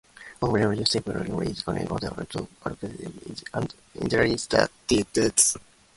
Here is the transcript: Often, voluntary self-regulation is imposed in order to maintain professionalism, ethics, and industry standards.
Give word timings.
Often, 0.41 0.49
voluntary 0.61 0.83
self-regulation 0.87 1.53
is 1.53 1.67
imposed 1.67 1.79
in 1.79 1.89
order 1.91 2.07
to 2.07 2.17
maintain 2.17 2.47
professionalism, 2.59 3.21
ethics, 3.23 3.43
and 3.53 3.75
industry 3.93 4.37
standards. 4.39 5.57